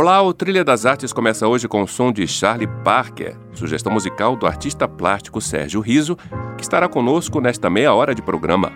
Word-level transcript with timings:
Olá, 0.00 0.22
o 0.22 0.32
Trilha 0.32 0.64
das 0.64 0.86
Artes 0.86 1.12
começa 1.12 1.46
hoje 1.46 1.68
com 1.68 1.82
o 1.82 1.86
som 1.86 2.10
de 2.10 2.26
Charlie 2.26 2.66
Parker, 2.82 3.36
sugestão 3.52 3.92
musical 3.92 4.34
do 4.34 4.46
artista 4.46 4.88
plástico 4.88 5.42
Sérgio 5.42 5.78
Riso, 5.82 6.16
que 6.56 6.62
estará 6.62 6.88
conosco 6.88 7.38
nesta 7.38 7.68
meia 7.68 7.92
hora 7.92 8.14
de 8.14 8.22
programa. 8.22 8.72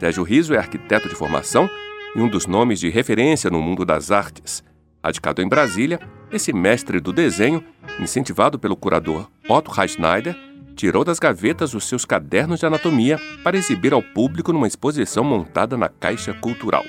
Sérgio 0.00 0.22
Riso 0.22 0.54
é 0.54 0.56
arquiteto 0.56 1.10
de 1.10 1.14
formação 1.14 1.68
e 2.14 2.22
um 2.22 2.26
dos 2.26 2.46
nomes 2.46 2.80
de 2.80 2.88
referência 2.88 3.50
no 3.50 3.60
mundo 3.60 3.84
das 3.84 4.10
artes. 4.10 4.64
Radicado 5.04 5.42
em 5.42 5.46
Brasília, 5.46 6.00
esse 6.32 6.54
mestre 6.54 7.00
do 7.00 7.12
desenho, 7.12 7.62
incentivado 8.00 8.58
pelo 8.58 8.78
curador 8.78 9.28
Otto 9.46 9.70
Reichschneider, 9.70 10.34
tirou 10.74 11.04
das 11.04 11.18
gavetas 11.18 11.74
os 11.74 11.84
seus 11.84 12.06
cadernos 12.06 12.60
de 12.60 12.64
anatomia 12.64 13.20
para 13.44 13.58
exibir 13.58 13.92
ao 13.92 14.02
público 14.02 14.54
numa 14.54 14.66
exposição 14.66 15.22
montada 15.22 15.76
na 15.76 15.90
Caixa 15.90 16.32
Cultural. 16.32 16.84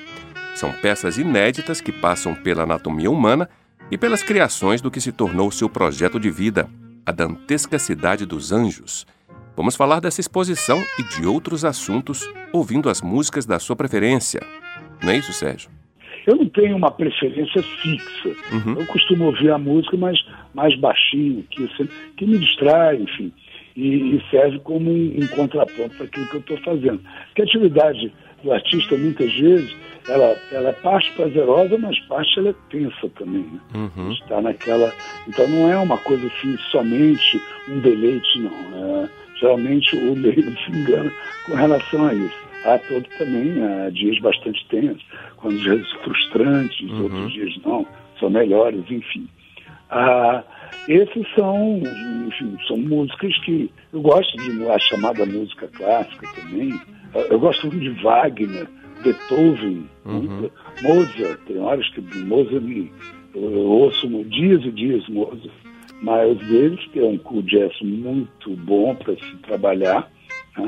São 0.58 0.72
peças 0.72 1.20
inéditas 1.20 1.80
que 1.80 1.92
passam 1.92 2.34
pela 2.34 2.64
anatomia 2.64 3.12
humana 3.12 3.48
e 3.92 3.98
pelas 3.98 4.24
criações 4.24 4.82
do 4.82 4.90
que 4.90 5.00
se 5.00 5.12
tornou 5.12 5.52
seu 5.52 5.70
projeto 5.70 6.20
de 6.20 6.32
vida, 6.32 6.68
a 7.06 7.12
dantesca 7.12 7.78
cidade 7.78 8.26
dos 8.26 8.52
anjos. 8.52 9.06
Vamos 9.56 9.76
falar 9.76 10.00
dessa 10.00 10.20
exposição 10.20 10.84
e 10.98 11.04
de 11.04 11.28
outros 11.28 11.64
assuntos, 11.64 12.28
ouvindo 12.52 12.90
as 12.90 13.04
músicas 13.04 13.46
da 13.46 13.60
sua 13.60 13.76
preferência. 13.76 14.42
Não 15.04 15.12
é 15.12 15.18
isso, 15.18 15.32
Sérgio? 15.32 15.70
Eu 16.26 16.38
não 16.38 16.50
tenho 16.50 16.76
uma 16.76 16.90
preferência 16.90 17.62
fixa. 17.62 18.30
Uhum. 18.52 18.80
Eu 18.80 18.88
costumo 18.88 19.26
ouvir 19.26 19.52
a 19.52 19.60
música 19.60 19.96
mais, 19.96 20.18
mais 20.56 20.76
baixinho, 20.80 21.46
que, 21.52 21.70
que 22.18 22.26
me 22.26 22.40
distrai, 22.40 22.96
enfim. 22.96 23.32
E, 23.76 24.16
e 24.16 24.24
serve 24.32 24.58
como 24.62 24.90
um, 24.90 25.20
um 25.22 25.28
contraponto 25.28 25.96
para 25.98 26.08
aquilo 26.08 26.28
que 26.30 26.36
eu 26.38 26.40
estou 26.40 26.58
fazendo. 26.62 27.00
Porque 27.28 27.44
a 27.44 27.46
atividade 27.46 28.12
do 28.44 28.52
artista, 28.52 28.98
muitas 28.98 29.32
vezes, 29.36 29.76
ela, 30.08 30.38
ela 30.52 30.70
é 30.70 30.74
parte 30.74 31.12
prazerosa, 31.14 31.78
mas 31.78 32.00
parte 32.02 32.40
ela 32.40 32.50
é 32.50 32.56
tensa 32.70 33.10
também. 33.18 33.44
Né? 33.44 33.60
Uhum. 33.76 34.12
Está 34.12 34.42
naquela. 34.42 34.94
Então 35.28 35.48
não 35.48 35.72
é 35.72 35.78
uma 35.78 35.98
coisa 35.98 36.26
assim, 36.28 36.58
somente 36.72 37.42
um 37.68 37.80
deleite, 37.80 38.40
não. 38.40 39.04
É, 39.04 39.10
geralmente 39.40 39.96
o 39.96 40.14
leigo 40.14 40.52
se 40.64 40.72
engana 40.72 41.12
com 41.46 41.56
relação 41.56 42.06
a 42.06 42.14
isso. 42.14 42.48
Há 42.66 42.78
todo 42.80 43.06
também 43.18 43.54
há 43.64 43.90
dias 43.90 44.20
bastante 44.20 44.66
tensos, 44.70 45.06
quando 45.38 45.58
dias 45.60 45.90
frustrantes, 46.04 46.90
uhum. 46.90 47.04
outros 47.04 47.34
dias 47.34 47.58
não, 47.64 47.86
são 48.20 48.30
melhores, 48.30 48.84
enfim. 48.90 49.28
Ah, 49.90 50.44
esses 50.88 51.26
são, 51.36 51.82
enfim, 52.28 52.58
são 52.68 52.78
músicas 52.78 53.38
que 53.40 53.72
eu 53.94 54.02
gosto 54.02 54.38
de 54.38 54.70
a 54.70 54.80
chamada 54.80 55.26
música 55.26 55.68
clássica 55.68 56.28
também. 56.36 56.80
Eu 57.30 57.40
gosto 57.40 57.68
muito 57.68 57.80
de 57.80 58.02
Wagner, 58.04 58.68
Beethoven, 59.04 59.90
uhum. 60.06 60.50
Mozart, 60.82 61.40
tem 61.48 61.60
horas 61.60 61.88
que 61.90 62.02
Mozart 62.02 62.62
me, 62.62 62.92
eu 63.34 63.42
ouço 63.42 64.08
dias 64.26 64.64
e 64.66 64.72
dias 64.72 65.08
Mozart, 65.10 65.50
mas 66.02 66.38
deles, 66.48 66.80
que 66.92 67.00
é 67.00 67.04
um 67.04 67.18
cool 67.18 67.42
jazz 67.44 67.74
muito 67.82 68.56
bom 68.58 68.96
para 68.96 69.16
se 69.16 69.38
trabalhar. 69.44 70.10
Né? 70.58 70.66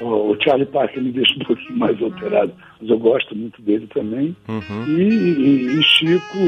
O, 0.00 0.32
o, 0.32 0.42
Charlie 0.42 0.66
Parker 0.66 1.02
me 1.02 1.12
deixa 1.12 1.34
um 1.34 1.44
pouquinho 1.44 1.78
mais 1.78 2.00
alterado, 2.02 2.52
mas 2.80 2.90
eu 2.90 2.98
gosto 2.98 3.34
muito 3.34 3.60
dele 3.62 3.86
também. 3.88 4.36
Uhum. 4.48 4.84
E, 4.86 5.02
e, 5.02 5.78
e, 5.78 5.82
Chico, 5.82 6.38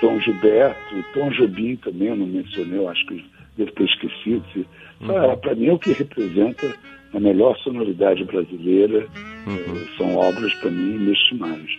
João 0.00 0.20
Gilberto, 0.20 1.04
Tom 1.14 1.30
Jobim 1.30 1.76
também, 1.76 2.08
eu 2.08 2.16
não 2.16 2.26
mencionei, 2.26 2.78
eu 2.78 2.88
acho 2.88 3.06
que 3.06 3.24
devo 3.56 3.72
ter 3.72 3.84
esquecido. 3.84 4.44
Uhum. 5.00 5.36
Para 5.36 5.54
mim 5.54 5.66
é 5.66 5.72
o 5.72 5.78
que 5.78 5.92
representa 5.92 6.74
a 7.14 7.20
melhor 7.20 7.56
sonoridade 7.58 8.24
brasileira. 8.24 9.06
Uhum. 9.46 9.56
Eh, 9.56 9.86
são 9.96 10.16
obras, 10.16 10.54
para 10.54 10.70
mim, 10.70 10.96
inestimáveis. 10.96 11.78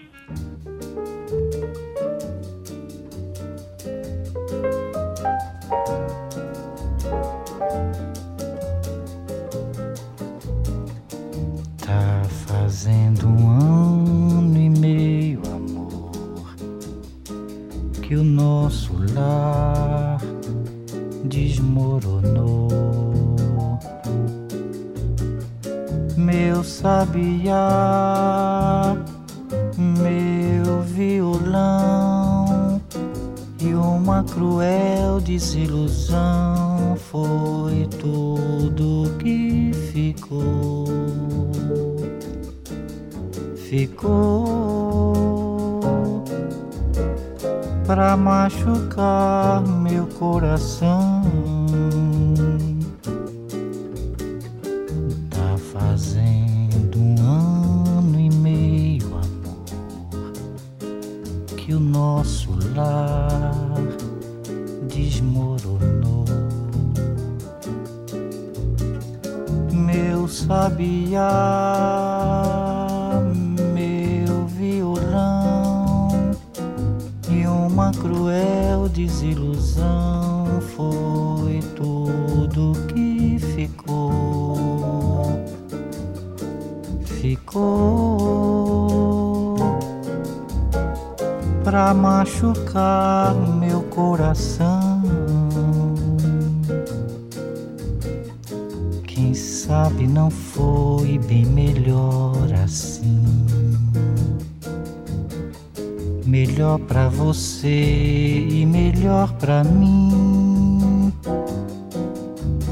Tá 11.86 12.24
fazendo 12.48 13.28
um 13.28 13.50
ano 13.50 14.58
e 14.58 14.70
meio, 14.70 15.42
amor, 15.48 16.56
que 18.02 18.16
o 18.16 18.24
nosso 18.24 18.94
lar 19.14 20.20
desmoronou. 21.26 22.23
Sabiá, 26.84 27.64
meu 29.78 30.82
violão 30.82 32.82
e 33.62 33.74
uma 33.74 34.22
cruel 34.26 35.22
desilusão 35.22 36.98
foi 36.98 37.88
tudo 38.02 39.10
que 39.20 39.72
ficou. 39.94 40.84
Ficou 43.56 45.06
pra 47.88 48.18
machucar 48.18 49.66
meu 49.66 50.06
coração. 50.20 51.03
Assim. 102.74 103.24
Melhor 106.26 106.80
pra 106.80 107.08
você 107.08 108.48
e 108.50 108.66
melhor 108.66 109.32
pra 109.34 109.64
mim. 109.64 111.14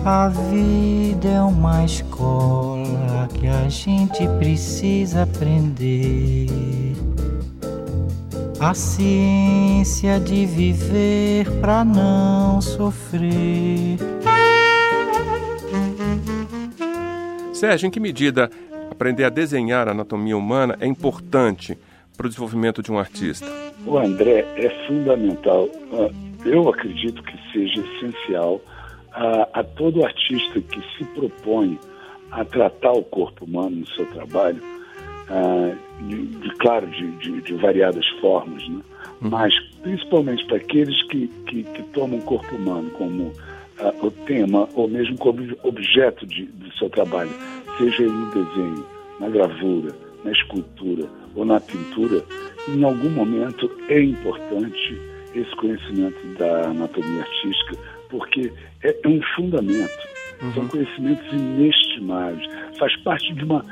A 0.03 0.29
vida 0.29 1.27
é 1.27 1.41
uma 1.41 1.85
escola 1.85 3.29
que 3.39 3.45
a 3.45 3.69
gente 3.69 4.27
precisa 4.39 5.23
aprender 5.23 6.47
a 8.59 8.73
ciência 8.73 10.19
de 10.19 10.47
viver 10.47 11.47
para 11.61 11.85
não 11.85 12.59
sofrer. 12.59 13.99
Sérgio, 17.53 17.85
em 17.85 17.91
que 17.91 17.99
medida 17.99 18.49
aprender 19.01 19.23
a 19.23 19.29
desenhar 19.29 19.87
a 19.87 19.91
anatomia 19.91 20.37
humana 20.37 20.77
é 20.79 20.85
importante 20.85 21.75
para 22.15 22.27
o 22.27 22.29
desenvolvimento 22.29 22.83
de 22.83 22.91
um 22.91 22.99
artista? 22.99 23.47
O 23.83 23.97
André 23.97 24.45
é 24.55 24.69
fundamental. 24.87 25.67
Ah, 25.91 26.11
eu 26.45 26.69
acredito 26.69 27.23
que 27.23 27.35
seja 27.51 27.81
essencial 27.81 28.61
a, 29.11 29.47
a 29.53 29.63
todo 29.63 30.05
artista 30.05 30.61
que 30.61 30.79
se 30.95 31.03
propõe 31.15 31.79
a 32.29 32.45
tratar 32.45 32.91
o 32.91 33.03
corpo 33.03 33.43
humano 33.45 33.77
no 33.77 33.87
seu 33.87 34.05
trabalho 34.05 34.61
ah, 35.27 35.75
de, 36.01 36.27
de, 36.27 36.49
claro, 36.57 36.85
de, 36.85 37.09
de, 37.17 37.41
de, 37.41 37.53
variadas 37.55 38.07
formas, 38.21 38.69
né? 38.69 38.81
mas 39.19 39.51
principalmente 39.81 40.45
para 40.45 40.57
aqueles 40.57 41.01
que, 41.07 41.27
que, 41.47 41.63
que, 41.63 41.83
tomam 41.91 42.19
o 42.19 42.21
corpo 42.21 42.55
humano 42.55 42.91
como 42.91 43.23
uh, 43.23 44.05
o 44.05 44.11
tema 44.11 44.69
ou 44.75 44.87
mesmo 44.87 45.17
como 45.17 45.41
objeto 45.63 46.25
de, 46.27 46.45
do 46.45 46.71
seu 46.73 46.87
trabalho, 46.89 47.31
seja 47.81 48.03
no 48.03 48.25
desenho, 48.27 48.85
na 49.19 49.29
gravura, 49.29 49.95
na 50.23 50.31
escultura 50.31 51.07
ou 51.35 51.45
na 51.45 51.59
pintura, 51.59 52.23
em 52.67 52.83
algum 52.83 53.09
momento 53.09 53.71
é 53.89 54.01
importante 54.01 55.01
esse 55.33 55.55
conhecimento 55.55 56.19
da 56.37 56.69
anatomia 56.69 57.21
artística, 57.21 57.77
porque 58.09 58.51
é 58.83 58.95
um 59.07 59.19
fundamento, 59.35 60.07
uhum. 60.41 60.53
são 60.53 60.67
conhecimentos 60.67 61.25
inestimáveis, 61.31 62.47
faz 62.77 62.95
parte 62.97 63.33
de 63.33 63.43
uma 63.43 63.65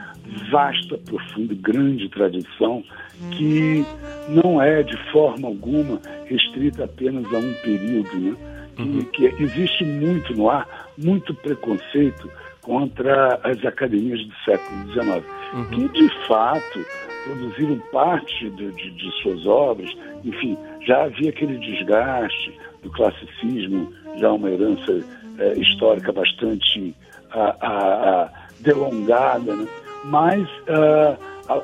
vasta, 0.50 0.98
profunda, 0.98 1.54
grande 1.56 2.10
tradição 2.10 2.84
que 3.32 3.86
não 4.30 4.62
é 4.62 4.82
de 4.82 4.98
forma 5.12 5.48
alguma 5.48 6.00
restrita 6.26 6.86
apenas 6.86 7.26
a 7.34 7.38
um 7.38 7.54
período, 7.62 8.18
né? 8.18 8.36
Uhum. 8.80 9.04
Que, 9.12 9.30
que 9.30 9.44
existe 9.44 9.84
muito 9.84 10.34
no 10.34 10.50
ar, 10.50 10.88
muito 10.98 11.34
preconceito 11.34 12.30
contra 12.62 13.40
as 13.44 13.64
academias 13.66 14.20
do 14.26 14.34
século 14.46 14.92
XIX, 14.92 15.26
uhum. 15.54 15.66
que 15.70 15.90
de 15.90 16.28
fato 16.28 16.86
produziram 17.26 17.80
parte 17.92 18.50
de, 18.52 18.72
de, 18.72 18.92
de, 18.92 19.22
suas 19.22 19.46
obras, 19.46 19.92
enfim, 20.24 20.58
já 20.86 21.04
havia 21.04 21.30
aquele 21.30 21.58
desgaste 21.58 22.58
do 22.84 22.90
classicismo, 22.92 23.92
já 24.18 24.32
uma 24.32 24.50
herança 24.50 25.04
é, 25.38 25.54
histórica 25.60 26.12
bastante 26.12 26.96
a, 27.32 27.56
a, 27.60 28.24
a 28.24 28.30
delongada, 28.60 29.56
né? 29.56 29.68
mas 30.06 30.42
uh, 30.42 31.64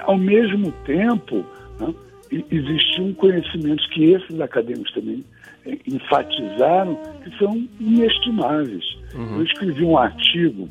ao 0.00 0.16
mesmo 0.16 0.72
tempo 0.84 1.44
né, 1.78 1.94
existiam 2.50 3.12
conhecimentos 3.14 3.86
que 3.88 4.12
esses 4.12 4.40
acadêmicos 4.40 4.92
também 4.92 5.24
é, 5.24 5.33
enfatizaram 5.66 6.96
que 7.22 7.38
são 7.38 7.68
inestimáveis. 7.80 8.84
Uhum. 9.14 9.36
Eu 9.36 9.44
escrevi 9.44 9.84
um 9.84 9.96
artigo 9.96 10.68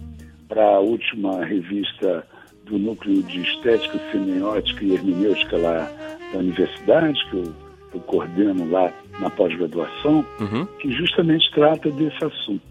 para 0.48 0.64
a 0.64 0.80
última 0.80 1.44
revista 1.44 2.26
do 2.66 2.78
Núcleo 2.78 3.24
de 3.24 3.42
Estética, 3.42 4.00
Semiótica 4.12 4.84
e 4.84 4.94
Hermenêutica 4.94 5.58
lá 5.58 5.92
da 6.32 6.40
universidade, 6.40 7.20
que 7.30 7.38
eu, 7.38 7.54
eu 7.94 8.00
coordeno 8.02 8.70
lá 8.70 8.92
na 9.20 9.30
pós-graduação, 9.30 10.26
uhum. 10.40 10.66
que 10.80 10.92
justamente 10.92 11.52
trata 11.54 11.90
desse 11.92 12.24
assunto. 12.24 12.62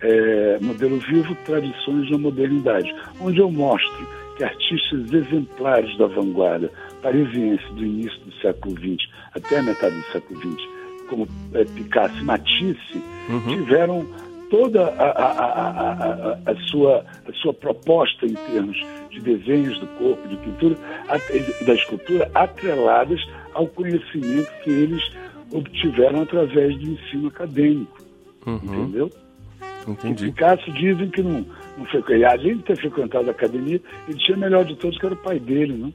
É, 0.00 0.58
modelo 0.60 0.98
vivo, 0.98 1.34
tradições 1.44 2.08
da 2.08 2.18
modernidade, 2.18 2.94
onde 3.20 3.40
eu 3.40 3.50
mostro 3.50 4.06
que 4.36 4.44
artistas 4.44 5.12
exemplares 5.12 5.98
da 5.98 6.06
vanguarda 6.06 6.70
parisiense 7.02 7.64
do 7.72 7.84
início 7.84 8.18
do 8.20 8.32
século 8.40 8.76
XX 8.76 9.10
até 9.34 9.58
a 9.58 9.62
metade 9.62 9.96
do 9.96 10.12
século 10.12 10.40
XX, 10.40 10.77
como 11.08 11.28
é, 11.54 11.64
Picasso 11.64 12.18
e 12.18 12.24
Matisse, 12.24 13.02
uhum. 13.28 13.40
tiveram 13.48 14.06
toda 14.50 14.86
a, 14.86 15.10
a, 15.10 15.92
a, 15.92 16.38
a, 16.46 16.56
sua, 16.68 17.04
a 17.26 17.32
sua 17.34 17.52
proposta 17.52 18.26
em 18.26 18.34
termos 18.34 18.76
de 19.10 19.20
desenhos 19.20 19.78
do 19.78 19.86
corpo, 19.98 20.26
de 20.28 20.36
pintura, 20.36 20.76
da 21.66 21.74
escultura, 21.74 22.30
atreladas 22.34 23.20
ao 23.54 23.66
conhecimento 23.66 24.50
que 24.62 24.70
eles 24.70 25.02
obtiveram 25.52 26.22
através 26.22 26.76
do 26.78 26.90
ensino 26.90 27.28
acadêmico. 27.28 27.98
Uhum. 28.46 28.60
Entendeu? 28.62 29.10
Entendi. 29.86 30.26
E 30.26 30.32
Picasso 30.32 30.70
dizem 30.72 31.08
que 31.10 31.22
não, 31.22 31.44
não 31.76 31.84
foi. 31.86 32.24
Além 32.24 32.56
de 32.56 32.62
ter 32.62 32.76
frequentado 32.76 33.28
a 33.28 33.30
academia, 33.30 33.80
ele 34.06 34.18
tinha 34.18 34.36
o 34.36 34.40
melhor 34.40 34.64
de 34.64 34.76
todos, 34.76 34.98
que 34.98 35.06
era 35.06 35.14
o 35.14 35.18
pai 35.18 35.38
dele, 35.38 35.72
né? 35.74 35.92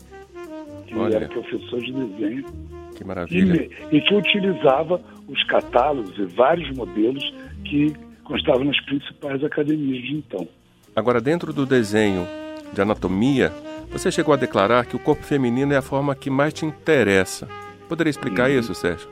Que 0.88 0.96
Olha. 0.96 1.16
era 1.16 1.28
professor 1.28 1.80
de 1.80 1.92
desenho. 1.92 2.46
Que 2.96 3.04
maravilha. 3.04 3.70
E, 3.92 3.98
e 3.98 4.02
que 4.02 4.14
utilizava 4.14 5.02
os 5.28 5.44
catálogos 5.46 6.18
e 6.18 6.26
vários 6.26 6.70
modelos 6.76 7.24
que 7.66 7.94
constavam 8.24 8.66
nas 8.66 8.80
principais 8.86 9.44
academias 9.44 10.02
de 10.04 10.16
então. 10.16 10.48
Agora, 10.96 11.20
dentro 11.20 11.52
do 11.52 11.66
desenho 11.66 12.28
de 12.72 12.82
anatomia, 12.82 13.52
você 13.92 14.12
chegou 14.12 14.34
a 14.34 14.38
declarar 14.38 14.86
que 14.86 14.96
o 14.96 15.00
corpo 15.00 15.24
feminino 15.24 15.74
é 15.74 15.78
a 15.78 15.82
forma 15.82 16.16
que 16.16 16.30
mais 16.30 16.54
te 16.54 16.66
interessa. 16.66 17.48
Poderia 17.88 18.10
explicar 18.10 18.50
uhum. 18.50 18.60
isso, 18.60 18.74
Sérgio? 18.74 19.08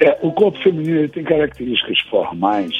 É, 0.00 0.18
o 0.22 0.32
corpo 0.32 0.58
feminino 0.62 1.08
tem 1.08 1.24
características 1.24 2.00
formais, 2.10 2.72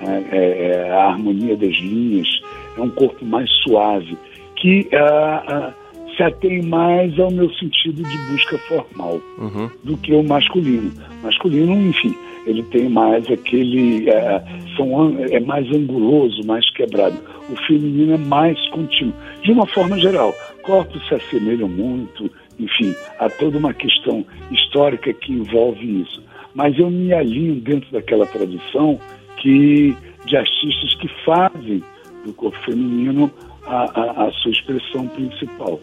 né? 0.00 0.24
é, 0.30 0.70
é, 0.70 0.90
a 0.90 1.08
harmonia 1.08 1.56
das 1.56 1.74
linhas, 1.76 2.28
é 2.76 2.80
um 2.80 2.90
corpo 2.90 3.24
mais 3.24 3.50
suave, 3.62 4.16
que 4.56 4.88
uh, 4.92 5.70
uh, 5.70 5.74
se 6.16 6.22
atém 6.22 6.62
mais 6.62 7.18
ao 7.18 7.30
meu 7.30 7.50
sentido 7.54 8.02
de 8.02 8.18
busca 8.30 8.58
formal 8.58 9.20
uhum. 9.38 9.70
do 9.82 9.96
que 9.96 10.12
o 10.12 10.22
masculino. 10.22 10.92
Masculino, 11.22 11.72
enfim, 11.88 12.14
ele 12.46 12.62
tem 12.64 12.88
mais 12.88 13.28
aquele. 13.30 14.08
É, 14.10 14.42
são, 14.76 15.16
é 15.30 15.40
mais 15.40 15.66
anguloso, 15.70 16.44
mais 16.46 16.68
quebrado. 16.70 17.18
O 17.50 17.56
feminino 17.66 18.14
é 18.14 18.18
mais 18.18 18.58
contínuo. 18.70 19.14
De 19.42 19.52
uma 19.52 19.66
forma 19.66 19.98
geral, 19.98 20.34
corpos 20.62 21.06
se 21.08 21.14
assemelham 21.14 21.68
muito, 21.68 22.30
enfim, 22.58 22.94
há 23.18 23.28
toda 23.28 23.58
uma 23.58 23.72
questão 23.72 24.24
histórica 24.50 25.12
que 25.12 25.32
envolve 25.32 26.02
isso. 26.02 26.22
Mas 26.54 26.78
eu 26.78 26.90
me 26.90 27.12
alinho 27.12 27.54
dentro 27.56 27.90
daquela 27.90 28.26
tradição 28.26 28.98
que 29.38 29.96
de 30.26 30.36
artistas 30.36 30.94
que 30.96 31.08
fazem 31.24 31.82
do 32.24 32.32
corpo 32.34 32.56
feminino 32.64 33.30
a, 33.66 33.84
a, 34.00 34.26
a 34.26 34.32
sua 34.32 34.50
expressão 34.50 35.08
principal. 35.08 35.80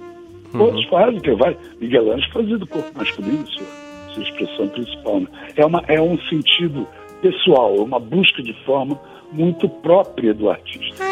Uhum. 0.54 0.62
Outros 0.62 0.86
fazem, 0.86 1.19
que 1.19 1.31
vai. 1.34 1.56
Miguel 1.80 2.12
Ângelo 2.12 2.34
fazia 2.34 2.57
do 2.57 2.68
corpo 2.68 2.98
masculino 2.98 3.46
sua, 3.48 3.66
sua 4.13 4.24
expressão 4.24 4.68
principal. 4.69 5.19
Né? 5.22 5.28
É, 5.56 5.66
uma, 5.66 5.84
é 5.88 6.01
um 6.01 6.18
sentido 6.30 6.88
pessoal, 7.22 7.75
é 7.75 7.81
uma 7.81 8.00
busca 8.00 8.42
de 8.42 8.54
forma 8.66 9.00
muito 9.31 9.69
própria 9.69 10.34
do 10.34 10.50
artista. 10.50 11.04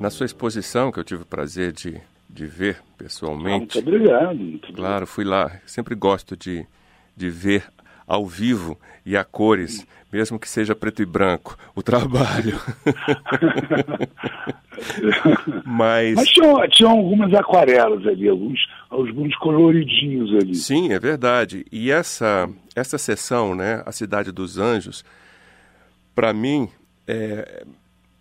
Na 0.00 0.08
sua 0.08 0.24
exposição, 0.24 0.90
que 0.90 0.98
eu 0.98 1.04
tive 1.04 1.22
o 1.22 1.26
prazer 1.26 1.72
de, 1.72 2.00
de 2.28 2.46
ver 2.46 2.78
pessoalmente. 2.96 3.78
Ah, 3.78 3.82
muito 3.82 3.96
obrigado. 3.96 4.36
Muito 4.36 4.72
claro, 4.72 5.06
fui 5.06 5.24
lá. 5.24 5.60
Sempre 5.66 5.94
gosto 5.94 6.34
de, 6.34 6.66
de 7.14 7.28
ver 7.28 7.64
ao 8.06 8.26
vivo 8.26 8.80
e 9.04 9.14
a 9.14 9.22
cores, 9.22 9.86
mesmo 10.10 10.38
que 10.38 10.48
seja 10.48 10.74
preto 10.74 11.02
e 11.02 11.06
branco, 11.06 11.56
o 11.76 11.82
trabalho. 11.82 12.58
Mas, 15.66 16.14
Mas 16.14 16.28
tinham, 16.30 16.68
tinham 16.68 16.92
algumas 16.92 17.34
aquarelas 17.34 18.06
ali, 18.06 18.26
alguns, 18.26 18.58
alguns 18.88 19.36
coloridinhos 19.36 20.34
ali. 20.34 20.54
Sim, 20.54 20.92
é 20.92 20.98
verdade. 20.98 21.66
E 21.70 21.90
essa, 21.90 22.48
essa 22.74 22.96
sessão, 22.96 23.54
né, 23.54 23.82
A 23.84 23.92
Cidade 23.92 24.32
dos 24.32 24.58
Anjos, 24.58 25.04
para 26.14 26.32
mim, 26.32 26.68
é, 27.06 27.64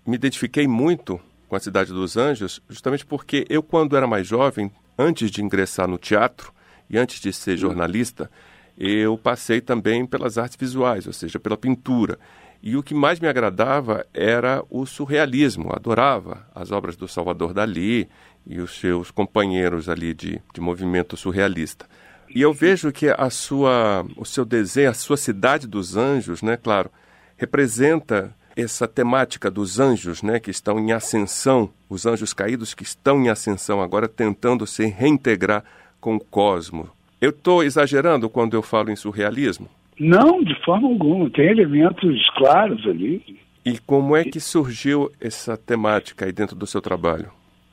me 0.05 0.15
identifiquei 0.15 0.67
muito 0.67 1.19
com 1.49 1.55
a 1.55 1.59
Cidade 1.59 1.91
dos 1.91 2.15
Anjos, 2.15 2.61
justamente 2.69 3.05
porque 3.05 3.45
eu, 3.49 3.63
quando 3.63 3.97
era 3.97 4.05
mais 4.05 4.27
jovem, 4.27 4.71
antes 4.97 5.31
de 5.31 5.43
ingressar 5.43 5.87
no 5.87 5.97
teatro 5.97 6.53
e 6.87 6.97
antes 6.97 7.19
de 7.19 7.33
ser 7.33 7.57
jornalista, 7.57 8.29
eu 8.77 9.17
passei 9.17 9.59
também 9.59 10.05
pelas 10.05 10.37
artes 10.37 10.55
visuais, 10.57 11.07
ou 11.07 11.11
seja, 11.11 11.39
pela 11.39 11.57
pintura. 11.57 12.19
E 12.61 12.77
o 12.77 12.83
que 12.83 12.93
mais 12.93 13.19
me 13.19 13.27
agradava 13.27 14.05
era 14.13 14.63
o 14.69 14.85
surrealismo. 14.85 15.73
Adorava 15.73 16.45
as 16.53 16.71
obras 16.71 16.95
do 16.95 17.07
Salvador 17.07 17.53
Dali 17.53 18.07
e 18.45 18.59
os 18.59 18.79
seus 18.79 19.11
companheiros 19.11 19.89
ali 19.89 20.13
de, 20.13 20.41
de 20.53 20.61
movimento 20.61 21.17
surrealista. 21.17 21.87
E 22.33 22.41
eu 22.41 22.53
vejo 22.53 22.91
que 22.91 23.09
a 23.09 23.29
sua, 23.29 24.05
o 24.15 24.23
seu 24.23 24.45
desenho, 24.45 24.91
a 24.91 24.93
sua 24.93 25.17
cidade 25.17 25.67
dos 25.67 25.97
anjos, 25.97 26.43
né, 26.43 26.55
claro, 26.57 26.91
representa 27.37 28.35
essa 28.61 28.87
temática 28.87 29.49
dos 29.49 29.79
anjos, 29.79 30.21
né, 30.21 30.39
que 30.39 30.51
estão 30.51 30.79
em 30.79 30.91
ascensão, 30.91 31.69
os 31.89 32.05
anjos 32.05 32.33
caídos 32.33 32.73
que 32.73 32.83
estão 32.83 33.21
em 33.23 33.29
ascensão 33.29 33.81
agora 33.81 34.07
tentando 34.07 34.67
se 34.67 34.85
reintegrar 34.85 35.63
com 35.99 36.15
o 36.15 36.19
cosmo. 36.19 36.89
Eu 37.21 37.31
estou 37.31 37.63
exagerando 37.63 38.29
quando 38.29 38.53
eu 38.53 38.61
falo 38.61 38.89
em 38.89 38.95
surrealismo? 38.95 39.67
Não, 39.99 40.41
de 40.41 40.55
forma 40.63 40.87
alguma. 40.87 41.29
Tem 41.29 41.47
elementos 41.49 42.29
claros 42.37 42.85
ali. 42.87 43.21
E 43.65 43.77
como 43.79 44.15
é 44.15 44.23
que 44.23 44.39
surgiu 44.39 45.11
essa 45.19 45.57
temática 45.57 46.25
aí 46.25 46.31
dentro 46.31 46.55
do 46.55 46.65
seu 46.65 46.81
trabalho? 46.81 47.29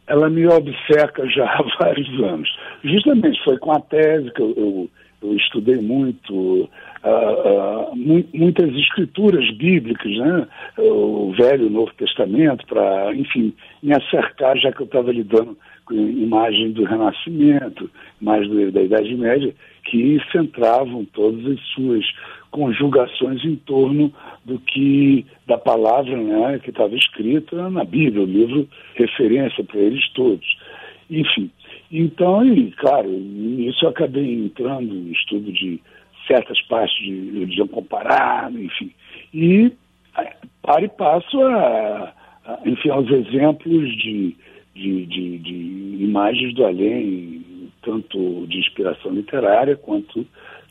Ela 0.09 0.29
me 0.29 0.47
obceca 0.47 1.29
já 1.29 1.45
há 1.55 1.63
vários 1.81 2.09
anos. 2.25 2.49
Justamente 2.83 3.43
foi 3.45 3.57
com 3.59 3.71
a 3.71 3.81
tese 3.81 4.33
que 4.33 4.43
eu, 4.43 4.55
eu, 4.57 4.91
eu 5.27 5.37
estudei 5.37 5.77
muito 5.77 6.35
uh, 6.35 6.69
uh, 7.05 7.97
muitas 7.97 8.75
escrituras 8.75 9.51
bíblicas, 9.57 10.13
né? 10.17 10.47
o 10.79 11.33
Velho 11.37 11.65
e 11.65 11.67
o 11.67 11.71
Novo 11.71 11.93
Testamento, 11.95 12.67
para, 12.67 13.15
enfim, 13.15 13.53
me 13.83 13.95
acercar, 13.95 14.57
já 14.59 14.73
que 14.73 14.83
eu 14.83 14.87
estava 14.87 15.13
lidando 15.13 15.57
imagem 15.95 16.73
do 16.73 16.85
Renascimento, 16.85 17.89
mais 18.21 18.49
da 18.73 18.83
Idade 18.83 19.15
Média, 19.15 19.55
que 19.85 20.21
centravam 20.33 21.05
todas 21.05 21.47
as 21.47 21.61
suas 21.69 22.05
conjugações 22.51 23.45
em 23.45 23.57
torno 23.57 24.13
do 24.45 24.59
que 24.59 25.25
da 25.47 25.59
palavra 25.59 26.17
né, 26.17 26.59
que 26.59 26.71
estava 26.71 26.95
escrita 26.95 27.69
na 27.71 27.85
Bíblia, 27.85 28.23
o 28.23 28.27
livro 28.27 28.69
referência 28.95 29.63
para 29.63 29.79
eles 29.79 30.09
todos. 30.13 30.47
Enfim, 31.09 31.51
então, 31.91 32.45
e, 32.45 32.71
claro, 32.73 33.09
nisso 33.09 33.85
eu 33.85 33.91
acabei 33.91 34.33
entrando 34.35 34.95
no 34.95 35.13
estudo 35.13 35.53
de 35.53 35.81
certas 36.27 36.61
partes 36.63 36.97
de 36.99 37.39
religião 37.39 37.69
comparada, 37.69 38.59
enfim, 38.59 38.93
e 39.33 39.73
para 40.63 40.85
e 40.85 40.89
passo 40.89 41.41
a, 41.43 42.13
a 42.45 42.59
enfim, 42.65 42.89
aos 42.91 43.09
exemplos 43.11 43.97
de, 43.97 44.37
de, 44.75 45.07
de, 45.07 45.39
de 45.39 45.55
imagens 46.03 46.55
do 46.55 46.65
além, 46.65 47.45
tanto 47.83 48.47
de 48.49 48.59
inspiração 48.59 49.13
literária 49.13 49.77
quanto 49.77 50.27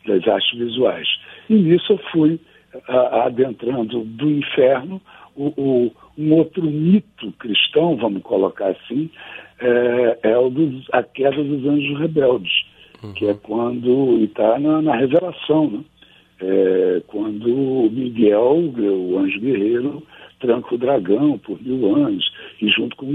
das 0.05 0.27
artes 0.27 0.57
visuais. 0.57 1.07
E 1.49 1.53
nisso 1.55 1.93
eu 1.93 1.97
fui 2.11 2.39
adentrando 3.23 4.03
do 4.03 4.29
inferno 4.29 5.01
o, 5.35 5.91
um 6.17 6.33
outro 6.33 6.63
mito 6.63 7.31
cristão, 7.33 7.97
vamos 7.97 8.23
colocar 8.23 8.69
assim, 8.69 9.09
é, 9.59 10.19
é 10.23 10.37
o 10.37 10.49
dos, 10.49 10.87
a 10.91 11.03
queda 11.03 11.43
dos 11.43 11.65
anjos 11.65 11.99
rebeldes, 11.99 12.65
uhum. 13.03 13.13
que 13.13 13.25
é 13.27 13.33
quando, 13.33 14.17
e 14.19 14.25
está 14.25 14.59
na, 14.59 14.81
na, 14.81 14.95
revelação, 14.95 15.69
né? 15.69 15.79
É, 16.37 17.01
quando 17.07 17.89
Miguel, 17.91 18.73
o 18.77 19.17
anjo 19.17 19.39
guerreiro, 19.39 20.03
tranca 20.39 20.75
o 20.75 20.77
dragão 20.77 21.37
por 21.37 21.61
mil 21.61 21.95
anos, 21.95 22.29
e 22.61 22.67
junto 22.67 22.95
com 22.97 23.05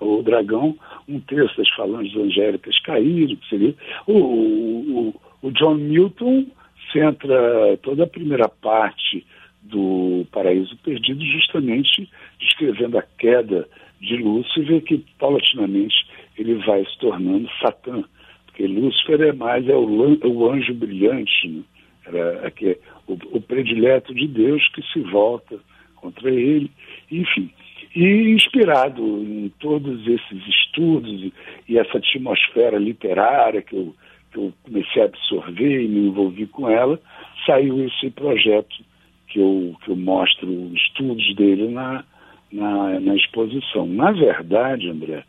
o 0.00 0.22
dragão, 0.22 0.76
um 1.08 1.20
terço 1.20 1.56
das 1.56 1.68
falanges 1.70 2.16
angélicas 2.16 2.76
caíram, 2.80 3.36
que 3.36 3.48
seria 3.48 3.74
o, 4.06 4.14
o, 4.14 5.14
o 5.42 5.50
John 5.52 5.74
Milton 5.74 6.46
centra 6.92 7.76
toda 7.82 8.02
a 8.02 8.08
primeira 8.08 8.48
parte 8.48 9.24
do 9.62 10.26
Paraíso 10.32 10.76
Perdido 10.78 11.24
justamente 11.24 12.08
descrevendo 12.38 12.98
a 12.98 13.02
queda 13.02 13.68
de 14.00 14.16
Lúcifer, 14.16 14.82
que 14.82 15.04
paulatinamente 15.18 16.06
ele 16.36 16.54
vai 16.54 16.84
se 16.84 16.98
tornando 16.98 17.48
Satã, 17.60 18.02
porque 18.46 18.66
Lúcifer 18.66 19.20
é 19.20 19.32
mais 19.32 19.68
é 19.68 19.74
o, 19.74 20.18
o 20.26 20.50
anjo 20.50 20.74
brilhante, 20.74 21.48
né? 21.48 21.62
Era, 22.06 22.52
é, 22.62 22.78
o, 23.06 23.12
o 23.36 23.40
predileto 23.40 24.14
de 24.14 24.26
Deus 24.26 24.66
que 24.68 24.82
se 24.92 25.00
volta 25.00 25.58
contra 25.96 26.30
ele, 26.30 26.70
enfim. 27.10 27.50
E 27.94 28.30
inspirado 28.30 29.02
em 29.02 29.52
todos 29.60 30.06
esses 30.06 30.46
estudos 30.48 31.32
e 31.68 31.78
essa 31.78 31.98
atmosfera 31.98 32.78
literária 32.78 33.62
que 33.62 33.74
eu, 33.74 33.94
que 34.32 34.38
eu 34.38 34.52
comecei 34.62 35.02
a 35.02 35.06
absorver 35.06 35.82
e 35.82 35.88
me 35.88 36.08
envolvi 36.08 36.46
com 36.46 36.70
ela, 36.70 37.00
saiu 37.44 37.84
esse 37.84 38.10
projeto 38.10 38.84
que 39.30 39.38
eu, 39.38 39.74
que 39.82 39.90
eu 39.90 39.96
mostro 39.96 40.48
estudos 40.74 41.34
dele 41.36 41.68
na, 41.68 42.04
na, 42.52 43.00
na 43.00 43.14
exposição. 43.14 43.86
Na 43.86 44.12
verdade, 44.12 44.88
André, 44.88 45.24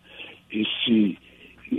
esse, 0.52 1.18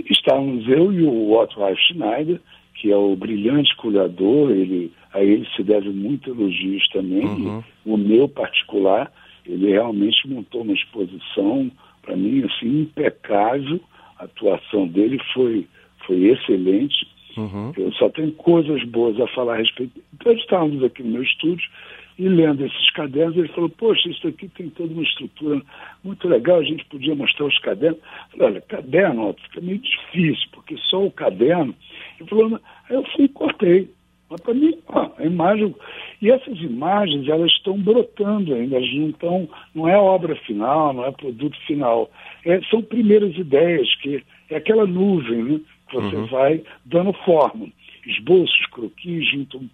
estávamos 0.09 0.67
eu 0.67 0.91
e 0.91 1.03
o 1.03 1.33
Otto 1.33 1.59
Ralf 1.59 1.77
Schneider, 1.79 2.39
que 2.75 2.91
é 2.91 2.97
o 2.97 3.15
brilhante 3.15 3.75
curador, 3.75 4.51
ele, 4.51 4.91
a 5.13 5.21
ele 5.21 5.47
se 5.55 5.63
deve 5.63 5.89
muito 5.89 6.29
elogios 6.29 6.87
também, 6.89 7.25
uhum. 7.25 7.63
o 7.85 7.97
meu 7.97 8.27
particular, 8.27 9.11
ele 9.45 9.71
realmente 9.71 10.27
montou 10.27 10.61
uma 10.61 10.73
exposição, 10.73 11.69
para 12.01 12.15
mim, 12.15 12.43
assim, 12.43 12.81
impecável, 12.81 13.79
a 14.17 14.25
atuação 14.25 14.87
dele 14.87 15.19
foi, 15.33 15.67
foi 16.05 16.29
excelente, 16.29 17.07
uhum. 17.37 17.71
eu 17.77 17.91
só 17.93 18.09
tenho 18.09 18.31
coisas 18.33 18.83
boas 18.85 19.19
a 19.19 19.27
falar 19.27 19.53
a 19.53 19.57
respeito. 19.57 20.01
Então, 20.13 20.33
estávamos 20.33 20.83
aqui 20.83 21.03
no 21.03 21.11
meu 21.11 21.23
estúdio, 21.23 21.69
e 22.17 22.27
lendo 22.27 22.65
esses 22.65 22.89
cadernos, 22.91 23.35
ele 23.35 23.47
falou, 23.49 23.69
poxa, 23.69 24.09
isso 24.09 24.27
aqui 24.27 24.47
tem 24.47 24.69
toda 24.69 24.93
uma 24.93 25.03
estrutura 25.03 25.61
muito 26.03 26.27
legal, 26.27 26.59
a 26.59 26.63
gente 26.63 26.85
podia 26.85 27.15
mostrar 27.15 27.45
os 27.45 27.57
cadernos. 27.59 27.99
Eu 27.99 28.37
falei, 28.37 28.47
olha, 28.53 28.61
caderno 28.61 29.29
ó, 29.29 29.33
fica 29.33 29.61
meio 29.61 29.79
difícil, 29.79 30.47
porque 30.51 30.77
só 30.89 31.03
o 31.03 31.11
caderno. 31.11 31.73
Ele 32.19 32.29
falou, 32.29 32.59
aí 32.89 32.95
eu 32.95 33.03
fui 33.15 33.25
e 33.25 33.29
cortei. 33.29 33.89
Mas 34.29 34.41
para 34.41 34.53
mim, 34.53 34.77
ó, 34.87 35.09
a 35.17 35.25
imagem. 35.25 35.75
E 36.21 36.31
essas 36.31 36.57
imagens, 36.59 37.27
elas 37.27 37.51
estão 37.51 37.79
brotando 37.79 38.53
ainda, 38.53 38.77
elas 38.77 38.93
não 38.93 39.09
estão, 39.09 39.49
não 39.75 39.87
é 39.87 39.97
obra 39.97 40.35
final, 40.35 40.93
não 40.93 41.05
é 41.05 41.11
produto 41.11 41.57
final. 41.65 42.09
É, 42.45 42.61
são 42.69 42.81
primeiras 42.81 43.35
ideias, 43.35 43.93
que 43.97 44.23
é 44.49 44.55
aquela 44.55 44.85
nuvem 44.85 45.43
né, 45.43 45.59
que 45.89 45.95
você 45.95 46.15
uhum. 46.15 46.25
vai 46.27 46.63
dando 46.85 47.13
forma 47.13 47.67
esboços, 48.05 48.65
croquis, 48.71 49.29
junto 49.31 49.57
um 49.57 49.69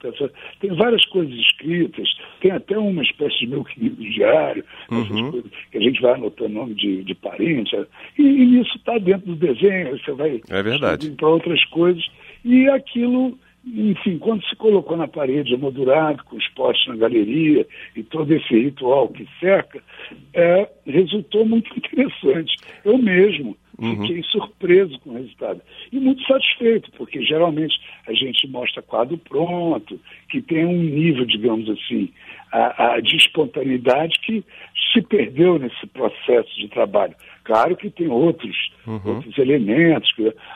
Tem 0.60 0.74
várias 0.76 1.04
coisas 1.06 1.34
escritas, 1.34 2.08
tem 2.42 2.52
até 2.52 2.78
uma 2.78 3.04
espécie 3.04 3.40
de 3.40 3.48
meu 3.48 3.64
querido 3.64 4.02
diário, 4.04 4.64
uhum. 4.92 5.32
coisas 5.32 5.52
que 5.72 5.78
a 5.78 5.82
gente 5.82 6.02
vai 6.02 6.14
anotando 6.14 6.50
nome 6.50 6.74
de, 6.76 7.04
de 7.04 7.16
parente. 7.16 7.76
E, 8.18 8.24
e 8.24 8.62
isso 8.62 8.76
está 8.78 8.98
dentro 8.98 9.28
do 9.28 9.36
desenho, 9.36 9.98
você 9.98 10.12
vai 10.12 10.42
é 10.50 10.64
para 11.16 11.28
outras 11.28 11.64
coisas. 11.66 12.06
E 12.44 12.68
aquilo 12.70 13.38
enfim, 13.66 14.18
quando 14.18 14.44
se 14.46 14.56
colocou 14.56 14.96
na 14.96 15.08
parede 15.08 15.54
emoldurado, 15.54 16.24
com 16.24 16.38
os 16.38 16.48
postes 16.50 16.88
na 16.88 16.96
galeria 16.96 17.68
e 17.96 18.04
todo 18.04 18.34
esse 18.34 18.54
ritual 18.54 19.10
que 19.10 19.28
cerca, 19.40 19.84
é, 20.34 20.70
resultou 20.86 21.46
muito 21.46 21.70
interessante. 21.78 22.56
Eu 22.86 22.98
mesmo 22.98 23.58
uhum. 23.82 24.02
fiquei 24.02 24.24
surpreso 24.24 25.00
com 25.00 25.12
o 25.12 25.14
resultado. 25.14 25.62
E 25.92 26.00
muito 26.00 26.22
satisfeito, 26.24 26.92
porque 26.98 27.24
geralmente 27.24 27.80
a 28.08 28.14
gente 28.14 28.48
mostra 28.48 28.82
quadro 28.82 29.18
pronto, 29.18 30.00
que 30.30 30.42
tem 30.42 30.66
um 30.66 30.84
nível, 30.84 31.26
digamos 31.26 31.70
assim, 31.70 32.12
a, 32.52 32.96
a 32.96 33.00
de 33.00 33.16
espontaneidade 33.16 34.20
que 34.22 34.44
se 34.92 35.02
perdeu 35.02 35.60
nesse 35.60 35.86
processo 35.88 36.56
de 36.56 36.68
trabalho. 36.68 37.16
Claro 37.44 37.76
que 37.76 37.90
tem 37.90 38.08
outros, 38.08 38.56
uhum. 38.86 39.02
outros 39.06 39.38
elementos, 39.38 40.12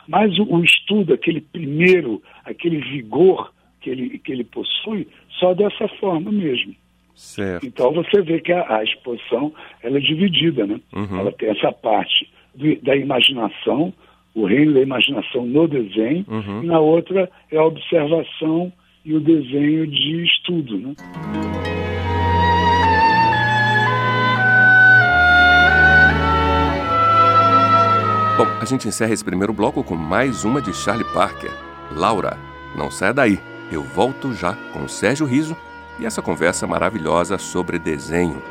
mas 0.08 0.38
o, 0.38 0.44
o, 0.44 0.63
estudo, 0.63 1.13
aquele 1.13 1.42
primeiro, 1.42 2.22
aquele 2.46 2.77
vigor 2.77 3.53
que 3.82 3.89
ele, 3.89 4.20
que 4.20 4.32
ele 4.32 4.44
possui, 4.44 5.08
só 5.39 5.53
dessa 5.53 5.88
forma 6.00 6.32
mesmo. 6.32 6.75
Certo. 7.15 7.65
Então 7.65 7.94
você 7.94 8.22
vê 8.22 8.39
que 8.39 8.51
a, 8.51 8.77
a 8.77 8.84
exposição 8.84 9.53
ela 9.82 9.98
é 9.98 10.01
dividida, 10.01 10.65
né? 10.65 10.80
Uhum. 10.94 11.20
Ela 11.20 11.32
tem 11.32 11.50
essa 11.50 11.72
parte 11.72 12.30
do, 12.55 12.75
da 12.81 12.95
imaginação, 12.95 13.93
o 14.36 14.45
reino 14.45 14.74
da 14.74 14.81
imaginação 14.81 15.45
no 15.45 15.67
desenho, 15.67 16.25
uhum. 16.27 16.63
e 16.63 16.67
na 16.67 16.79
outra 16.79 17.29
é 17.51 17.57
a 17.57 17.65
observação 17.65 18.72
e 19.05 19.13
o 19.13 19.19
desenho 19.19 19.86
de 19.88 20.24
estudo, 20.24 20.77
né? 20.77 20.93
Bom, 28.36 28.48
a 28.60 28.65
gente 28.65 28.88
encerra 28.88 29.13
esse 29.13 29.24
primeiro 29.24 29.53
bloco 29.53 29.83
com 29.83 29.95
mais 29.95 30.43
uma 30.43 30.60
de 30.60 30.74
Charlie 30.74 31.05
Parker. 31.13 31.51
Laura, 31.91 32.36
não 32.75 32.89
saia 32.89 33.13
daí. 33.13 33.39
Eu 33.72 33.83
volto 33.83 34.33
já 34.33 34.53
com 34.74 34.83
o 34.83 34.89
Sérgio 34.89 35.27
Riso 35.27 35.55
e 36.00 36.05
essa 36.05 36.22
conversa 36.22 36.65
maravilhosa 36.65 37.38
sobre 37.38 37.77
desenho. 37.77 38.41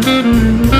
Música 0.00 0.77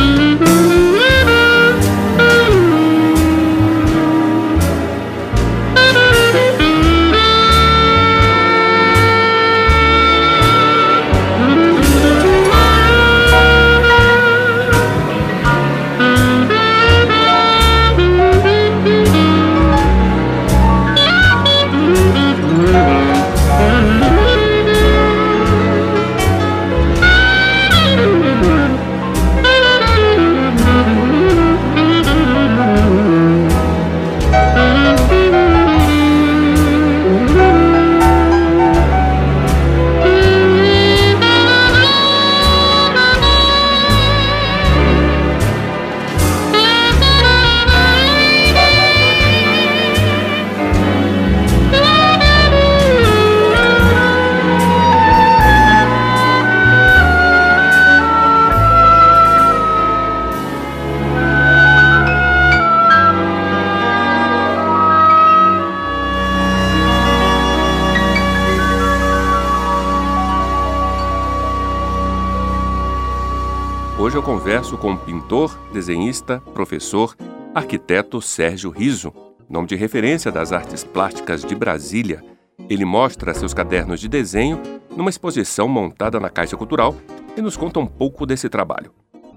converso 74.69 74.79
com 74.79 74.93
o 74.93 74.99
pintor, 74.99 75.59
desenhista, 75.73 76.41
professor, 76.53 77.17
arquiteto 77.55 78.21
Sérgio 78.21 78.71
Riso, 78.71 79.13
nome 79.49 79.67
de 79.67 79.77
referência 79.77 80.31
das 80.31 80.53
artes 80.53 80.85
plásticas 80.85 81.43
de 81.43 81.55
Brasília. 81.55 82.23
Ele 82.69 82.85
mostra 82.85 83.33
seus 83.33 83.55
cadernos 83.55 84.01
de 84.01 84.09
desenho 84.09 84.61
numa 84.95 85.09
exposição 85.09 85.69
montada 85.69 86.21
na 86.21 86.29
Caixa 86.29 86.57
Cultural 86.57 86.95
e 87.37 87.41
nos 87.41 87.57
conta 87.57 87.81
um 87.81 87.87
pouco 87.87 88.27
desse 88.27 88.49
trabalho. 88.49 88.93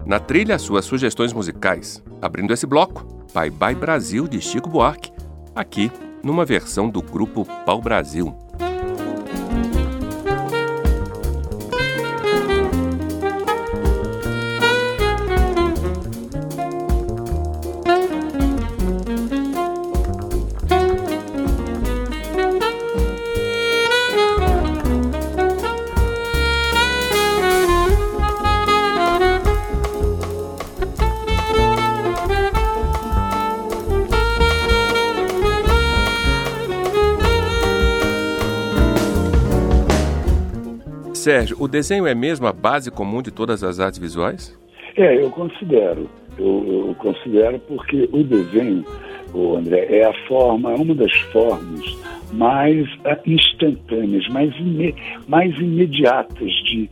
Na 0.06 0.20
trilha, 0.20 0.58
suas 0.60 0.84
sugestões 0.84 1.32
musicais, 1.32 2.04
abrindo 2.22 2.52
esse 2.52 2.66
bloco, 2.66 3.06
Bye 3.34 3.52
Bye 3.52 3.76
Brasil 3.76 4.28
de 4.28 4.42
Chico 4.42 4.70
Buarque, 4.70 5.14
aqui 5.56 5.92
numa 6.24 6.44
versão 6.44 6.90
do 6.90 7.02
grupo 7.02 7.46
Pau 7.66 7.80
Brasil. 7.80 8.36
Sérgio, 41.32 41.56
o 41.62 41.68
desenho 41.68 42.06
é 42.06 42.14
mesmo 42.14 42.46
a 42.46 42.52
base 42.52 42.92
comum 42.92 43.22
de 43.22 43.32
todas 43.32 43.64
as 43.64 43.80
artes 43.80 43.98
visuais? 43.98 44.60
É, 44.98 45.16
eu 45.24 45.30
considero. 45.30 46.10
Eu, 46.38 46.88
eu 46.90 46.96
considero 46.96 47.58
porque 47.60 48.10
o 48.12 48.22
desenho, 48.22 48.84
o 49.34 49.56
André, 49.56 49.88
é 49.90 50.06
a 50.06 50.14
forma, 50.28 50.74
é 50.74 50.76
uma 50.76 50.94
das 50.94 51.14
formas 51.32 51.98
mais 52.34 52.86
ah, 53.06 53.18
instantâneas, 53.26 54.28
mais, 54.28 54.54
mais 55.30 55.58
imediatas 55.58 56.52
de 56.66 56.90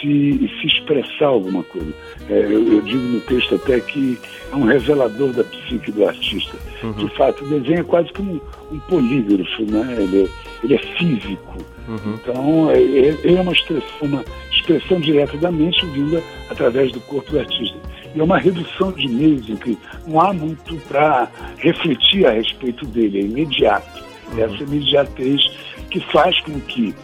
se, 0.00 0.50
se 0.60 0.66
expressar 0.66 1.26
alguma 1.26 1.62
coisa. 1.64 1.92
É, 2.30 2.38
eu, 2.38 2.66
eu, 2.66 2.80
digo 2.80 3.02
no 3.02 3.20
texto 3.20 3.54
até 3.54 3.80
que 3.80 4.18
é 4.50 4.56
um 4.56 4.64
revelador 4.64 5.30
da 5.34 5.44
psique 5.44 5.92
do 5.92 6.08
artista. 6.08 6.56
Uhum. 6.82 6.92
De 6.92 7.08
fato, 7.16 7.44
o 7.44 7.48
desenho 7.48 7.80
é 7.80 7.84
quase 7.84 8.10
como 8.14 8.32
um, 8.32 8.74
um 8.76 8.80
polígrafo, 8.80 9.62
né? 9.70 9.94
ele, 9.98 10.24
é, 10.24 10.28
ele 10.64 10.74
é 10.74 10.78
físico. 10.78 11.73
Uhum. 11.88 12.14
Então, 12.14 12.70
é, 12.70 12.80
é, 12.80 13.34
é 13.34 13.40
uma, 13.40 13.52
expressão, 13.52 13.88
uma 14.02 14.24
expressão 14.50 15.00
direta 15.00 15.36
da 15.36 15.50
mente 15.50 15.84
vinda 15.86 16.22
através 16.48 16.92
do 16.92 17.00
corpo 17.00 17.30
do 17.30 17.40
artista. 17.40 17.76
E 18.14 18.20
é 18.20 18.22
uma 18.22 18.38
redução 18.38 18.92
de 18.92 19.08
meios 19.08 19.48
em 19.48 19.56
que 19.56 19.78
não 20.06 20.20
há 20.20 20.32
muito 20.32 20.76
para 20.88 21.28
refletir 21.58 22.26
a 22.26 22.30
respeito 22.30 22.86
dele, 22.86 23.18
é 23.18 23.22
imediato. 23.22 24.02
Uhum. 24.32 24.44
Essa 24.44 24.62
imediatez 24.62 25.42
que 25.90 26.00
faz 26.10 26.40
com 26.40 26.58
que, 26.60 26.94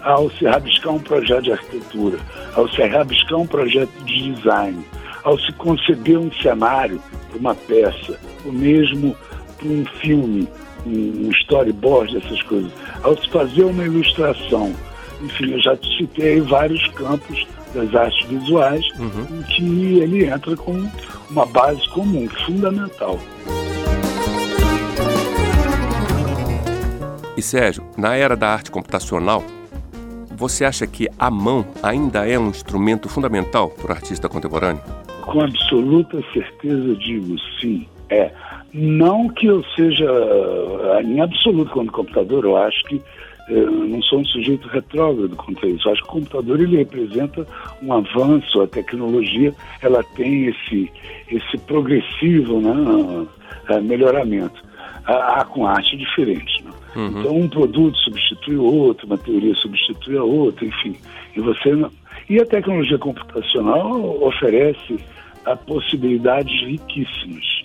ao 0.00 0.30
se 0.30 0.46
rabiscar 0.46 0.94
um 0.94 1.00
projeto 1.00 1.42
de 1.42 1.52
arquitetura, 1.52 2.18
ao 2.54 2.68
se 2.68 2.82
rabiscar 2.82 3.38
um 3.38 3.46
projeto 3.46 3.92
de 4.04 4.32
design, 4.32 4.84
ao 5.22 5.38
se 5.38 5.52
conceber 5.52 6.18
um 6.18 6.32
cenário 6.32 7.00
para 7.28 7.38
uma 7.38 7.54
peça, 7.54 8.18
ou 8.44 8.52
mesmo 8.52 9.14
para 9.58 9.68
um 9.68 9.84
filme, 10.00 10.48
um 10.86 11.30
storyboard, 11.30 12.16
essas 12.16 12.42
coisas, 12.42 12.72
ao 13.02 13.16
se 13.16 13.28
fazer 13.30 13.64
uma 13.64 13.84
ilustração. 13.84 14.74
Enfim, 15.22 15.52
eu 15.52 15.60
já 15.60 15.76
citei 15.98 16.40
vários 16.40 16.86
campos 16.88 17.46
das 17.74 17.94
artes 17.94 18.26
visuais 18.26 18.84
uhum. 18.98 19.38
em 19.38 19.42
que 19.44 19.98
ele 20.00 20.24
entra 20.24 20.56
com 20.56 20.88
uma 21.30 21.46
base 21.46 21.88
comum, 21.90 22.28
fundamental. 22.46 23.18
E 27.36 27.42
Sérgio, 27.42 27.84
na 27.96 28.16
era 28.16 28.36
da 28.36 28.48
arte 28.48 28.70
computacional, 28.70 29.42
você 30.30 30.64
acha 30.64 30.86
que 30.86 31.08
a 31.18 31.30
mão 31.30 31.66
ainda 31.82 32.26
é 32.26 32.38
um 32.38 32.48
instrumento 32.48 33.08
fundamental 33.08 33.68
para 33.68 33.88
o 33.88 33.92
artista 33.92 34.28
contemporâneo? 34.28 34.82
Com 35.22 35.42
absoluta 35.42 36.22
certeza 36.32 36.96
digo 36.96 37.36
sim. 37.60 37.86
É. 38.08 38.32
Não 38.72 39.28
que 39.28 39.46
eu 39.46 39.64
seja, 39.74 40.04
eh, 40.04 41.02
em 41.02 41.20
absoluto, 41.20 41.72
quando 41.72 41.90
computador, 41.90 42.44
eu 42.44 42.56
acho 42.56 42.84
que 42.84 43.02
eu 43.48 43.68
eh, 43.68 43.70
não 43.88 44.00
sou 44.02 44.20
um 44.20 44.24
sujeito 44.24 44.68
retrógrado 44.68 45.34
contra 45.34 45.68
isso. 45.68 45.88
Eu 45.88 45.92
acho 45.92 46.02
que 46.02 46.08
o 46.08 46.12
computador 46.12 46.60
ele 46.60 46.76
representa 46.76 47.46
um 47.82 47.92
avanço, 47.92 48.60
a 48.60 48.68
tecnologia 48.68 49.52
ela 49.82 50.04
tem 50.14 50.46
esse, 50.46 50.90
esse 51.28 51.58
progressivo 51.66 52.60
né, 52.60 53.26
eh, 53.70 53.80
melhoramento. 53.80 54.70
Há, 55.04 55.44
com 55.44 55.66
arte 55.66 55.96
diferente. 55.96 56.62
Né? 56.62 56.70
Uhum. 56.94 57.20
Então 57.20 57.36
um 57.36 57.48
produto 57.48 57.96
substitui 57.98 58.56
o 58.56 58.64
outro, 58.64 59.06
uma 59.06 59.18
teoria 59.18 59.54
substitui 59.56 60.16
a 60.16 60.22
outra, 60.22 60.64
enfim. 60.64 60.94
E 61.34 61.40
você 61.40 61.74
não... 61.74 61.90
E 62.28 62.38
a 62.38 62.46
tecnologia 62.46 62.98
computacional 62.98 64.22
oferece 64.22 65.00
a 65.44 65.56
possibilidades 65.56 66.52
riquíssimas 66.64 67.59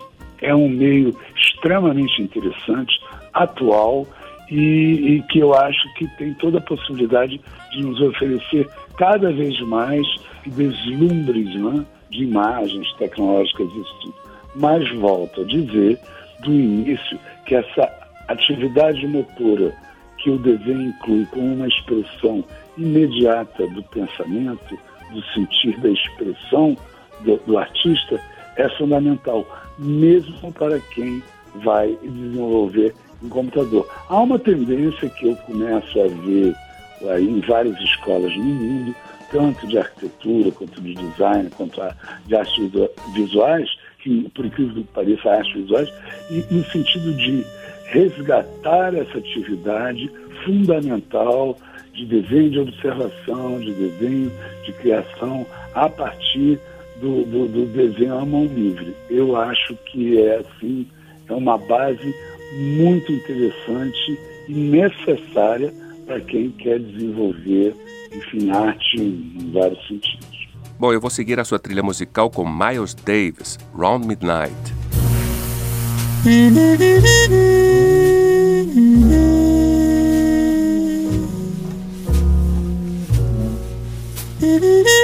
é 0.46 0.56
um 0.56 0.70
meio 0.70 1.16
extremamente 1.36 2.22
interessante, 2.22 3.00
atual 3.34 4.08
e, 4.50 5.16
e, 5.16 5.22
que 5.24 5.40
eu 5.40 5.54
acho 5.54 5.94
que 5.96 6.08
tem 6.18 6.34
toda 6.36 6.60
a 6.60 6.62
possibilidade 6.62 7.42
de 7.72 7.82
nos 7.82 8.00
oferecer 8.00 8.68
cada 8.98 9.32
vez 9.32 9.60
mais 9.62 10.06
deslumbres 10.46 11.56
né, 11.56 11.86
de 12.10 12.24
imagens 12.24 12.92
tecnológicas 12.94 13.68
e 13.68 14.02
tudo. 14.02 14.16
Mas 14.56 14.90
volto 14.96 15.42
a 15.42 15.46
dizer 15.46 16.00
do 16.44 16.54
início 16.54 17.20
que 17.46 17.56
essa 17.56 17.92
atividade 18.28 19.06
motora 19.08 19.74
que 20.20 20.30
o 20.30 20.38
desenho 20.38 20.90
inclui 20.90 21.26
como 21.32 21.54
uma 21.54 21.68
expressão 21.68 22.44
imediata 22.78 23.68
do 23.68 23.84
pensamento, 23.84 24.78
do 25.12 25.24
sentir 25.34 25.78
da 25.80 25.90
expressão 25.90 26.78
do, 27.22 27.38
do 27.46 27.58
artista, 27.58 28.20
é 28.58 28.70
fundamental 28.78 29.46
mesmo 29.78 30.52
para 30.54 30.80
quem 30.80 31.22
vai 31.64 31.98
desenvolver 32.02 32.94
em 33.24 33.30
computador. 33.30 33.88
Há 34.10 34.22
uma 34.22 34.40
tendência 34.40 35.10
que 35.10 35.28
eu 35.28 35.36
começo 35.38 36.02
a 36.02 36.08
ver 36.08 36.56
aí 37.10 37.28
em 37.28 37.42
várias 37.42 37.78
escolas 37.80 38.36
no 38.38 38.44
mundo, 38.44 38.96
tanto 39.32 39.68
de 39.68 39.78
arquitetura, 39.78 40.52
quanto 40.52 40.82
de 40.82 40.94
design, 40.94 41.50
quanto 41.58 41.82
de 42.26 42.36
artes 42.36 42.72
visuais, 43.14 43.70
que, 44.00 44.30
por 44.30 44.46
incrível 44.46 44.76
que 44.76 44.94
pareça, 44.94 45.30
artes 45.30 45.54
visuais, 45.54 45.90
e 46.30 46.46
no 46.52 46.64
sentido 46.66 47.14
de 47.14 47.46
resgatar 47.88 48.94
essa 48.94 49.18
atividade 49.18 50.10
fundamental 50.44 51.58
de 51.94 52.06
desenho 52.06 52.52
de 52.52 52.60
observação, 52.60 53.60
de 53.60 53.72
desenho 53.74 54.32
de 54.66 54.74
criação 54.74 55.46
a 55.74 55.90
partir 55.90 56.60
do, 57.00 57.24
do, 57.26 57.48
do 57.48 57.66
desenho 57.68 58.18
à 58.18 58.26
mão 58.26 58.46
livre. 58.46 58.96
Eu 59.10 59.36
acho 59.36 59.76
que 59.92 60.22
é 60.22 60.38
assim, 60.38 60.88
é 61.28 61.34
uma 61.34 61.58
base 61.58 62.14
muito 62.54 63.12
interessante 63.12 64.20
e 64.48 64.54
necessária 64.54 65.74
para 66.06 66.22
quem 66.22 66.52
quer 66.52 66.80
desenvolver, 66.80 67.76
enfim, 68.14 68.52
arte 68.52 69.02
em 69.02 69.52
vários 69.52 69.86
sentidos. 69.88 70.46
Bom, 70.80 70.94
eu 70.94 71.00
vou 71.00 71.10
seguir 71.10 71.40
a 71.40 71.46
sua 71.46 71.58
trilha 71.58 71.82
musical 71.82 72.30
com 72.30 72.48
Miles 72.48 72.94
Davis, 72.94 73.58
Round 73.74 74.06
Midnight. 74.06 74.54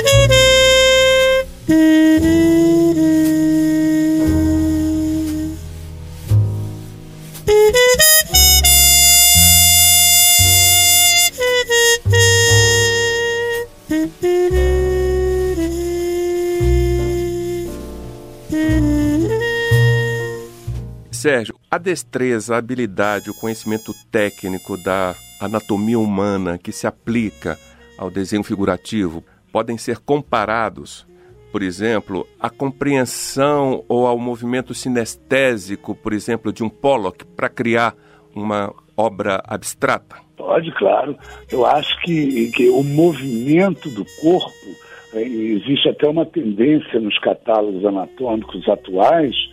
Sérgio, 21.22 21.54
a 21.70 21.78
destreza, 21.78 22.56
a 22.56 22.58
habilidade, 22.58 23.30
o 23.30 23.34
conhecimento 23.36 23.94
técnico 24.12 24.76
da 24.76 25.14
anatomia 25.40 26.00
humana 26.00 26.58
que 26.58 26.72
se 26.72 26.88
aplica 26.88 27.60
ao 27.96 28.10
desenho 28.10 28.42
figurativo 28.42 29.24
podem 29.52 29.78
ser 29.78 30.00
comparados, 30.00 31.06
por 31.52 31.62
exemplo, 31.62 32.26
à 32.40 32.50
compreensão 32.50 33.86
ou 33.88 34.08
ao 34.08 34.18
movimento 34.18 34.74
sinestésico, 34.74 35.94
por 35.94 36.12
exemplo, 36.12 36.52
de 36.52 36.64
um 36.64 36.70
Pollock 36.70 37.24
para 37.24 37.50
criar 37.50 37.94
uma 38.36 38.74
obra 38.98 39.44
abstrata? 39.46 40.16
Pode, 40.36 40.72
claro. 40.72 41.16
Eu 41.52 41.68
acho 41.68 42.02
que, 42.02 42.50
que 42.50 42.68
o 42.72 42.82
movimento 42.82 43.92
do 43.92 44.04
corpo 44.20 44.76
é, 45.14 45.22
existe 45.22 45.88
até 45.88 46.08
uma 46.08 46.26
tendência 46.26 47.00
nos 47.00 47.20
catálogos 47.20 47.86
anatômicos 47.86 48.68
atuais 48.68 49.51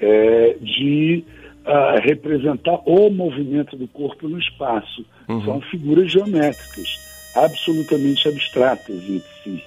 é, 0.00 0.56
de 0.60 1.24
uh, 1.66 2.00
representar 2.02 2.80
o 2.86 3.10
movimento 3.10 3.76
do 3.76 3.86
corpo 3.88 4.28
no 4.28 4.38
espaço. 4.38 5.04
Uhum. 5.28 5.44
São 5.44 5.60
figuras 5.62 6.10
geométricas, 6.10 7.32
absolutamente 7.34 8.28
abstratas 8.28 8.96
em 9.08 9.22
si. 9.42 9.62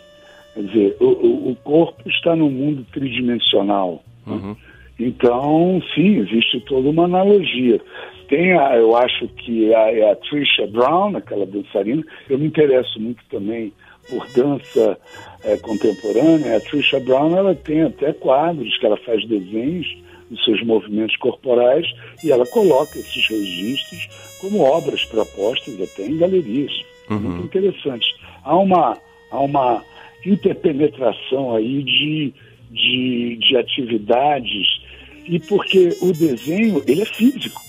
Quer 0.54 0.63
dizer, 0.63 0.98
o, 1.00 1.52
o 1.52 1.58
corpo 1.63 2.08
está 2.10 2.36
no 2.36 2.50
mundo 2.50 2.86
tridimensional. 2.91 4.04
Né? 4.26 4.34
Uhum. 4.34 4.50
Né? 4.50 4.56
Então, 5.00 5.82
sim, 5.96 6.19
existe 6.19 6.60
toda 6.62 6.89
uma 6.89 7.06
analogia. 7.06 7.82
Tem, 8.30 8.54
a, 8.54 8.76
eu 8.78 8.96
acho 8.96 9.28
que 9.28 9.74
a, 9.74 10.12
a 10.12 10.15
Trisha 10.15 10.67
Brown, 10.67 11.17
aquela 11.17 11.46
dançarina, 11.46 12.04
eu 12.30 12.38
me 12.38 12.46
interesso 12.46 13.00
muito 13.00 13.24
também 13.30 13.74
por 14.10 14.28
dança 14.34 14.98
é, 15.43 15.58
contemporânea. 15.58 16.58
A 16.58 16.60
Trisha 16.60 17.00
Brown, 17.00 17.36
ela 17.36 17.56
tem 17.56 17.82
até 17.82 18.13
quadros 18.13 18.78
que 18.78 18.86
ela 18.86 18.98
faz 18.98 19.28
desenhos 19.28 19.88
dos 20.30 20.44
seus 20.44 20.64
movimentos 20.64 21.16
corporais 21.18 21.86
e 22.24 22.32
ela 22.32 22.46
coloca 22.46 22.98
esses 22.98 23.28
registros 23.28 24.08
como 24.40 24.62
obras 24.62 25.06
propostas 25.06 25.82
até 25.82 26.06
em 26.06 26.18
galerias. 26.18 26.72
Uhum. 27.10 27.20
Muito 27.20 27.46
interessantes. 27.46 28.08
Há 28.44 28.58
uma, 28.58 28.98
há 29.32 29.40
uma 29.40 29.84
interpenetração 30.26 31.56
aí 31.56 31.84
de, 31.84 32.34
de, 32.72 33.38
de 33.38 33.58
atividades 33.58 34.82
e 35.26 35.40
porque 35.40 35.90
o 36.02 36.12
desenho 36.12 36.84
ele 36.86 37.02
é 37.02 37.06
físico, 37.06 37.62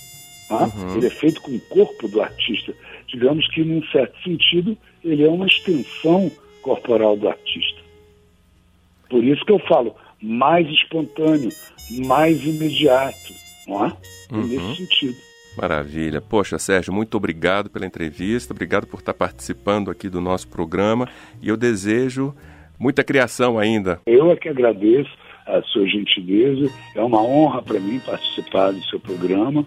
tá? 0.48 0.70
uhum. 0.74 0.96
ele 0.96 1.06
é 1.06 1.10
feito 1.10 1.40
com 1.40 1.52
o 1.52 1.60
corpo 1.60 2.08
do 2.08 2.20
artista. 2.20 2.74
Digamos 3.08 3.46
que, 3.48 3.62
num 3.62 3.82
certo 3.88 4.20
sentido, 4.22 4.76
ele 5.04 5.24
é 5.24 5.28
uma 5.28 5.46
extensão 5.46 6.30
corporal 6.62 7.16
do 7.16 7.28
artista. 7.28 7.80
Por 9.08 9.22
isso 9.22 9.44
que 9.44 9.52
eu 9.52 9.60
falo, 9.60 9.94
mais 10.20 10.66
espontâneo, 10.68 11.50
mais 11.90 12.42
imediato, 12.42 13.32
não 13.66 13.86
é? 13.86 13.92
Uhum. 14.32 14.46
Nesse 14.46 14.76
sentido. 14.76 15.16
Maravilha. 15.56 16.20
Poxa, 16.20 16.58
Sérgio, 16.58 16.92
muito 16.92 17.16
obrigado 17.16 17.70
pela 17.70 17.86
entrevista, 17.86 18.52
obrigado 18.52 18.86
por 18.86 18.98
estar 18.98 19.14
participando 19.14 19.90
aqui 19.90 20.08
do 20.08 20.20
nosso 20.20 20.48
programa 20.48 21.08
e 21.40 21.48
eu 21.48 21.56
desejo 21.56 22.34
muita 22.78 23.04
criação 23.04 23.58
ainda. 23.58 24.00
Eu 24.06 24.30
é 24.30 24.36
que 24.36 24.48
agradeço 24.48 25.10
a 25.46 25.62
sua 25.62 25.86
gentileza, 25.86 26.72
é 26.94 27.02
uma 27.02 27.22
honra 27.22 27.62
para 27.62 27.78
mim 27.78 28.00
participar 28.00 28.72
do 28.72 28.82
seu 28.84 28.98
programa 28.98 29.64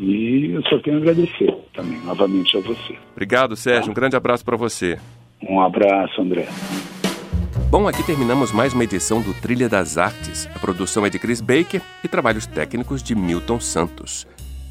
e 0.00 0.52
eu 0.52 0.62
só 0.62 0.78
tenho 0.78 0.96
a 0.96 1.00
agradecer 1.00 1.54
também, 1.74 1.98
novamente 2.04 2.56
a 2.56 2.60
você. 2.60 2.96
Obrigado, 3.12 3.54
Sérgio. 3.56 3.86
Tá? 3.86 3.90
Um 3.90 3.94
grande 3.94 4.16
abraço 4.16 4.44
para 4.44 4.56
você. 4.56 4.98
Um 5.42 5.60
abraço, 5.60 6.20
André. 6.20 6.48
Bom, 7.70 7.86
aqui 7.86 8.02
terminamos 8.02 8.50
mais 8.50 8.72
uma 8.72 8.82
edição 8.82 9.20
do 9.20 9.34
Trilha 9.34 9.68
das 9.68 9.98
Artes. 9.98 10.48
A 10.54 10.58
produção 10.58 11.04
é 11.04 11.10
de 11.10 11.18
Chris 11.18 11.42
Baker 11.42 11.82
e 12.02 12.08
trabalhos 12.08 12.46
técnicos 12.46 13.02
de 13.02 13.14
Milton 13.14 13.60
Santos. 13.60 14.26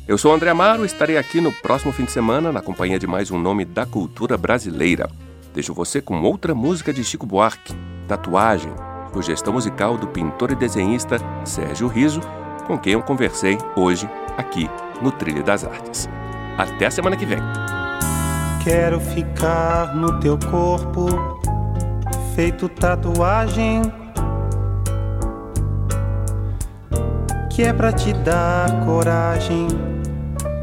Eu 0.08 0.18
sou 0.18 0.34
André 0.34 0.50
Amaro 0.50 0.82
e 0.82 0.88
estarei 0.88 1.16
aqui 1.16 1.40
no 1.40 1.52
próximo 1.52 1.92
fim 1.92 2.06
de 2.06 2.12
semana 2.12 2.52
na 2.52 2.60
companhia 2.60 2.98
de 2.98 3.06
mais 3.06 3.30
um 3.30 3.38
nome 3.38 3.66
da 3.66 3.86
cultura 3.86 4.36
brasileira. 4.36 5.08
Deixo 5.54 5.76
você 5.76 6.02
com 6.02 6.24
outra 6.24 6.56
música 6.56 6.92
de 6.92 7.04
Chico 7.04 7.28
Buarque, 7.28 7.76
Tatuagem, 8.08 8.74
sugestão 9.14 9.54
musical 9.54 9.96
do 9.96 10.08
pintor 10.08 10.50
e 10.50 10.56
desenhista 10.56 11.20
Sérgio 11.46 11.88
Riso, 11.88 12.22
com 12.66 12.80
quem 12.80 12.94
eu 12.94 13.04
conversei 13.04 13.60
hoje 13.76 14.10
aqui 14.36 14.68
no 15.04 15.12
Trilha 15.12 15.44
das 15.44 15.64
Artes. 15.64 16.10
Até 16.58 16.88
a 16.88 16.92
semana 16.92 17.16
que 17.16 17.28
vem. 17.28 17.40
Quero 18.64 19.00
ficar 19.00 19.96
no 19.96 20.20
teu 20.20 20.38
corpo 20.50 21.38
feito 22.38 22.70
tatuagem 22.70 23.82
que 27.50 27.64
é 27.64 27.74
pra 27.74 27.92
te 27.92 28.14
dar 28.14 28.86
coragem 28.86 29.68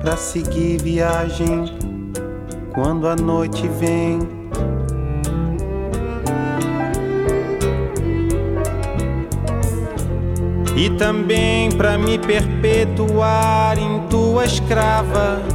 pra 0.01 0.17
seguir 0.17 0.81
viagem 0.81 1.65
quando 2.73 3.09
a 3.09 3.17
noite 3.17 3.67
vem. 3.67 4.21
E 10.77 10.91
também 10.91 11.73
pra 11.73 11.99
me 11.99 12.21
perpetuar 12.21 13.77
em 13.77 13.99
tua 14.07 14.45
escrava 14.45 15.54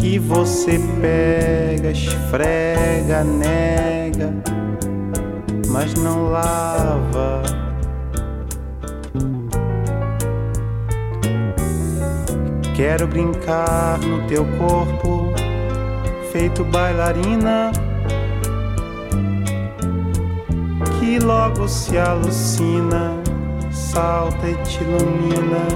que 0.00 0.18
você 0.18 0.80
pega, 0.98 1.90
esfrega, 1.90 3.22
nega, 3.22 4.32
mas 5.68 5.92
não 5.94 6.30
lava. 6.30 7.42
Quero 12.74 13.06
brincar 13.06 13.98
no 13.98 14.26
teu 14.26 14.46
corpo, 14.56 15.34
feito 16.32 16.64
bailarina, 16.64 17.70
que 20.98 21.18
logo 21.18 21.68
se 21.68 21.98
alucina, 21.98 23.12
salta 23.70 24.48
e 24.48 24.54
te 24.62 24.82
ilumina 24.82 25.66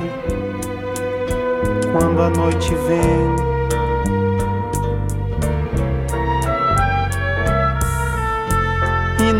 quando 1.92 2.22
a 2.22 2.30
noite 2.30 2.74
vem. 2.88 3.53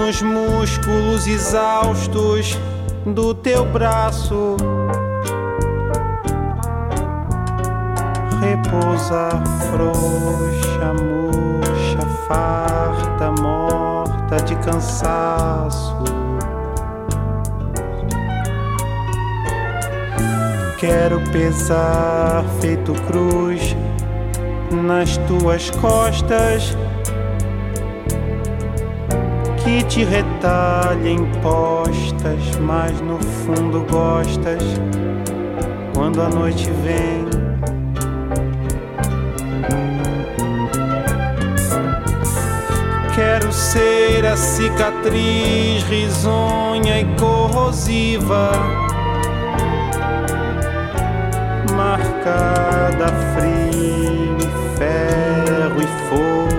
Nos 0.05 0.21
músculos 0.21 1.27
exaustos 1.27 2.59
do 3.07 3.33
teu 3.33 3.65
braço. 3.65 4.55
Repousa 8.39 9.31
frouxa, 9.71 10.93
murcha, 11.03 12.07
farta, 12.29 13.33
morta 13.41 14.37
de 14.45 14.55
cansaço. 14.57 15.97
Quero 20.79 21.19
pesar 21.33 22.45
feito 22.61 22.93
cruz 23.07 23.75
nas 24.71 25.17
tuas 25.27 25.71
costas 25.71 26.77
que 29.65 29.83
te 29.85 30.05
retalhem 30.05 31.25
postas, 31.41 32.57
mas 32.61 33.01
no 33.01 33.19
fundo 33.19 33.85
gostas 33.91 34.63
quando 35.95 36.21
a 36.21 36.29
noite 36.29 36.71
vem. 36.83 37.25
Quero 43.15 43.51
ser 43.53 44.27
a 44.27 44.37
cicatriz 44.37 45.83
risonha 45.85 47.01
e 47.01 47.07
corrosiva, 47.19 48.51
marcada 51.75 53.07
frio, 53.35 54.51
ferro 54.77 55.81
e 55.81 55.87
fogo 56.09 56.54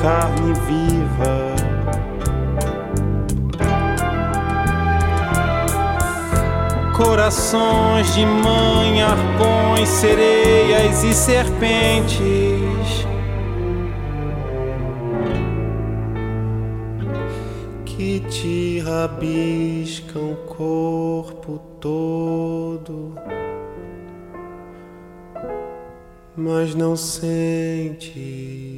carne 0.00 0.54
viva. 0.66 1.54
Corações 6.96 8.14
de 8.14 8.24
mãe, 8.24 9.02
arpões, 9.02 9.88
sereias 9.88 11.04
e 11.04 11.12
serpentes. 11.12 13.06
Que 17.84 18.20
te 18.20 18.80
rabiscam 18.80 20.32
o 20.32 20.36
corpo 20.46 21.60
todo 21.80 23.14
mas 26.38 26.72
não 26.72 26.94
sente. 26.94 28.77